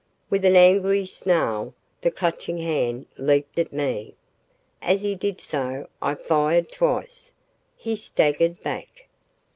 [0.31, 4.15] With an angry snarl, the Clutching Hand leaped at me.
[4.81, 7.31] As he did so, I fired twice.
[7.77, 9.05] He staggered back.......